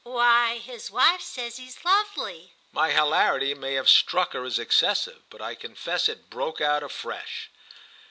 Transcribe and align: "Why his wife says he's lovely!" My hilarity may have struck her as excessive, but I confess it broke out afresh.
"Why 0.03 0.57
his 0.57 0.89
wife 0.89 1.21
says 1.21 1.57
he's 1.57 1.85
lovely!" 1.85 2.53
My 2.71 2.89
hilarity 2.89 3.53
may 3.53 3.75
have 3.75 3.87
struck 3.87 4.33
her 4.33 4.43
as 4.43 4.57
excessive, 4.57 5.21
but 5.29 5.43
I 5.43 5.53
confess 5.53 6.09
it 6.09 6.27
broke 6.27 6.59
out 6.59 6.81
afresh. 6.81 7.51